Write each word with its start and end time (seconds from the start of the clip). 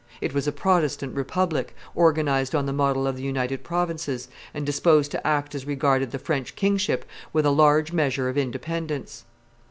It 0.19 0.33
was 0.33 0.47
a 0.47 0.51
Protestant 0.51 1.15
republic, 1.15 1.75
organized 1.93 2.55
on 2.55 2.65
the 2.65 2.73
model 2.73 3.05
of 3.05 3.17
the 3.17 3.21
United 3.21 3.63
Provinces, 3.63 4.29
and 4.51 4.65
disposed 4.65 5.11
to 5.11 5.27
act 5.27 5.53
as 5.53 5.67
regarded 5.67 6.09
the 6.09 6.17
French 6.17 6.55
kingship 6.55 7.05
with 7.31 7.45
a 7.45 7.51
large 7.51 7.93
measure 7.93 8.27
of 8.27 8.35
independence. 8.35 9.25